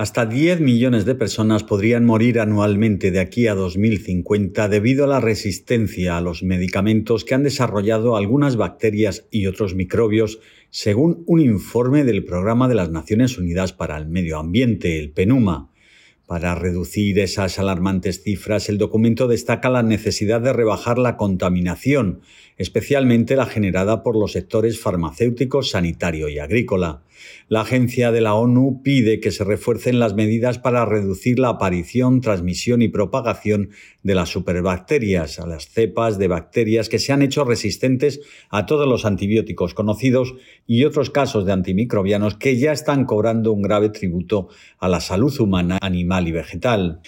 Hasta 0.00 0.24
10 0.24 0.62
millones 0.62 1.04
de 1.04 1.14
personas 1.14 1.62
podrían 1.62 2.06
morir 2.06 2.40
anualmente 2.40 3.10
de 3.10 3.20
aquí 3.20 3.48
a 3.48 3.54
2050 3.54 4.66
debido 4.70 5.04
a 5.04 5.06
la 5.06 5.20
resistencia 5.20 6.16
a 6.16 6.22
los 6.22 6.42
medicamentos 6.42 7.26
que 7.26 7.34
han 7.34 7.42
desarrollado 7.42 8.16
algunas 8.16 8.56
bacterias 8.56 9.28
y 9.30 9.44
otros 9.44 9.74
microbios, 9.74 10.40
según 10.70 11.22
un 11.26 11.42
informe 11.42 12.04
del 12.04 12.24
Programa 12.24 12.66
de 12.66 12.76
las 12.76 12.90
Naciones 12.90 13.36
Unidas 13.36 13.74
para 13.74 13.98
el 13.98 14.06
Medio 14.08 14.38
Ambiente, 14.38 14.98
el 14.98 15.10
PENUMA. 15.10 15.69
Para 16.30 16.54
reducir 16.54 17.18
esas 17.18 17.58
alarmantes 17.58 18.22
cifras, 18.22 18.68
el 18.68 18.78
documento 18.78 19.26
destaca 19.26 19.68
la 19.68 19.82
necesidad 19.82 20.40
de 20.40 20.52
rebajar 20.52 20.96
la 20.96 21.16
contaminación, 21.16 22.20
especialmente 22.56 23.34
la 23.34 23.46
generada 23.46 24.04
por 24.04 24.16
los 24.16 24.30
sectores 24.30 24.78
farmacéutico, 24.78 25.64
sanitario 25.64 26.28
y 26.28 26.38
agrícola. 26.38 27.02
La 27.48 27.62
agencia 27.62 28.12
de 28.12 28.20
la 28.20 28.34
ONU 28.34 28.80
pide 28.82 29.20
que 29.20 29.30
se 29.30 29.44
refuercen 29.44 29.98
las 29.98 30.14
medidas 30.14 30.58
para 30.58 30.84
reducir 30.84 31.38
la 31.38 31.48
aparición, 31.48 32.20
transmisión 32.20 32.80
y 32.80 32.88
propagación 32.88 33.70
de 34.02 34.14
las 34.14 34.28
superbacterias, 34.28 35.38
a 35.38 35.46
las 35.46 35.68
cepas 35.68 36.18
de 36.18 36.28
bacterias 36.28 36.88
que 36.88 36.98
se 36.98 37.12
han 37.12 37.22
hecho 37.22 37.44
resistentes 37.44 38.20
a 38.50 38.66
todos 38.66 38.88
los 38.88 39.04
antibióticos 39.04 39.74
conocidos 39.74 40.34
y 40.66 40.84
otros 40.84 41.10
casos 41.10 41.44
de 41.44 41.52
antimicrobianos 41.52 42.36
que 42.36 42.56
ya 42.56 42.72
están 42.72 43.04
cobrando 43.04 43.52
un 43.52 43.62
grave 43.62 43.90
tributo 43.90 44.48
a 44.78 44.88
la 44.88 45.00
salud 45.00 45.38
humana, 45.40 45.78
animal 45.82 46.19
y 46.28 46.32
vegetal. 46.32 47.00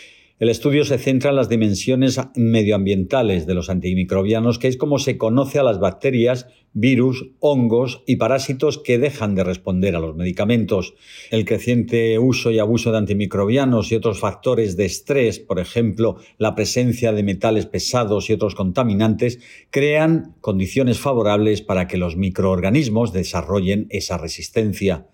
El 0.43 0.49
estudio 0.49 0.85
se 0.85 0.99
centra 0.99 1.31
en 1.31 1.37
las 1.37 1.49
dimensiones 1.49 2.19
medioambientales 2.35 3.47
de 3.47 3.55
los 3.55 3.71
antimicrobianos, 3.71 4.59
que 4.59 4.67
es 4.67 4.77
como 4.77 4.99
se 4.99 5.17
conoce 5.17 5.61
a 5.61 5.63
las 5.63 5.79
bacterias, 5.79 6.49
virus, 6.73 7.31
hongos 7.39 8.03
y 8.09 8.17
parásitos 8.17 8.79
que 8.79 8.99
dejan 8.99 9.37
de 9.37 9.45
responder 9.45 9.95
a 9.95 10.01
los 10.01 10.17
medicamentos. 10.17 10.95
El 11.31 11.45
creciente 11.45 12.19
uso 12.19 12.51
y 12.51 12.59
abuso 12.59 12.91
de 12.91 12.99
antimicrobianos 12.99 13.93
y 13.93 13.95
otros 13.95 14.19
factores 14.19 14.77
de 14.77 14.87
estrés, 14.87 15.39
por 15.39 15.61
ejemplo, 15.61 16.17
la 16.39 16.57
presencia 16.57 17.13
de 17.13 17.23
metales 17.23 17.67
pesados 17.67 18.29
y 18.29 18.33
otros 18.33 18.57
contaminantes, 18.57 19.39
crean 19.71 20.35
condiciones 20.41 20.99
favorables 20.99 21.63
para 21.63 21.87
que 21.87 21.99
los 21.99 22.17
microorganismos 22.17 23.13
desarrollen 23.13 23.87
esa 23.91 24.19
resistencia. 24.19 25.07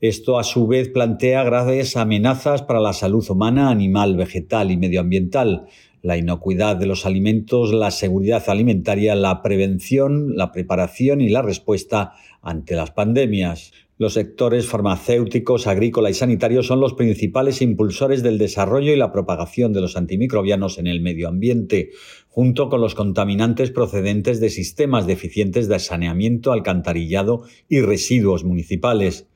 Esto 0.00 0.38
a 0.38 0.44
su 0.44 0.66
vez 0.66 0.88
plantea 0.88 1.44
graves 1.44 1.94
amenazas 1.94 2.62
para 2.62 2.80
la 2.80 2.94
salud 2.94 3.22
humana, 3.28 3.68
animal, 3.68 4.16
vegetal 4.16 4.70
y 4.70 4.78
medioambiental, 4.78 5.66
la 6.00 6.16
inocuidad 6.16 6.76
de 6.76 6.86
los 6.86 7.04
alimentos, 7.04 7.74
la 7.74 7.90
seguridad 7.90 8.42
alimentaria, 8.48 9.14
la 9.14 9.42
prevención, 9.42 10.38
la 10.38 10.52
preparación 10.52 11.20
y 11.20 11.28
la 11.28 11.42
respuesta 11.42 12.14
ante 12.40 12.76
las 12.76 12.92
pandemias. 12.92 13.72
Los 13.98 14.14
sectores 14.14 14.66
farmacéuticos, 14.66 15.66
agrícola 15.66 16.08
y 16.08 16.14
sanitario 16.14 16.62
son 16.62 16.80
los 16.80 16.94
principales 16.94 17.60
impulsores 17.60 18.22
del 18.22 18.38
desarrollo 18.38 18.94
y 18.94 18.96
la 18.96 19.12
propagación 19.12 19.74
de 19.74 19.82
los 19.82 19.98
antimicrobianos 19.98 20.78
en 20.78 20.86
el 20.86 21.02
medio 21.02 21.28
ambiente, 21.28 21.90
junto 22.30 22.68
con 22.68 22.80
los 22.80 22.94
contaminantes 22.94 23.70
procedentes 23.70 24.40
de 24.40 24.50
sistemas 24.50 25.06
deficientes 25.06 25.68
de 25.68 25.78
saneamiento, 25.80 26.52
alcantarillado 26.52 27.42
y 27.68 27.80
residuos 27.80 28.44
municipales. 28.44 29.26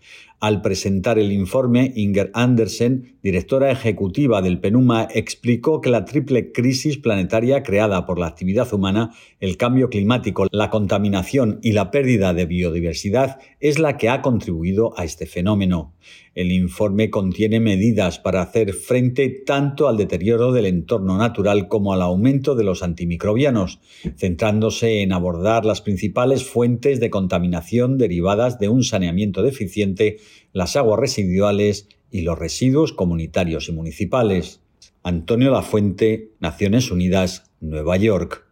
Al 0.44 0.60
presentar 0.60 1.18
el 1.18 1.32
informe, 1.32 1.92
Inger 1.96 2.30
Andersen, 2.34 3.16
directora 3.22 3.70
ejecutiva 3.70 4.42
del 4.42 4.60
PENUMA, 4.60 5.08
explicó 5.10 5.80
que 5.80 5.88
la 5.88 6.04
triple 6.04 6.52
crisis 6.52 6.98
planetaria 6.98 7.62
creada 7.62 8.04
por 8.04 8.18
la 8.18 8.26
actividad 8.26 8.70
humana, 8.74 9.12
el 9.40 9.56
cambio 9.56 9.88
climático, 9.88 10.46
la 10.50 10.68
contaminación 10.68 11.60
y 11.62 11.72
la 11.72 11.90
pérdida 11.90 12.34
de 12.34 12.44
biodiversidad 12.44 13.38
es 13.58 13.78
la 13.78 13.96
que 13.96 14.10
ha 14.10 14.20
contribuido 14.20 14.92
a 14.98 15.04
este 15.04 15.24
fenómeno. 15.24 15.94
El 16.34 16.52
informe 16.52 17.08
contiene 17.08 17.58
medidas 17.58 18.18
para 18.18 18.42
hacer 18.42 18.74
frente 18.74 19.30
tanto 19.30 19.88
al 19.88 19.96
deterioro 19.96 20.52
del 20.52 20.66
entorno 20.66 21.16
natural 21.16 21.68
como 21.68 21.94
al 21.94 22.02
aumento 22.02 22.54
de 22.54 22.64
los 22.64 22.82
antimicrobianos, 22.84 23.80
centrándose 24.16 25.02
en 25.02 25.12
abordar 25.12 25.64
las 25.64 25.80
principales 25.80 26.44
fuentes 26.44 27.00
de 27.00 27.10
contaminación 27.10 27.98
derivadas 27.98 28.58
de 28.58 28.68
un 28.68 28.84
saneamiento 28.84 29.42
deficiente, 29.42 30.18
las 30.52 30.76
aguas 30.76 31.00
residuales 31.00 31.88
y 32.10 32.22
los 32.22 32.38
residuos 32.38 32.92
comunitarios 32.92 33.68
y 33.68 33.72
municipales. 33.72 34.60
Antonio 35.02 35.50
Lafuente, 35.50 36.30
Naciones 36.38 36.90
Unidas, 36.90 37.50
Nueva 37.60 37.96
York. 37.96 38.46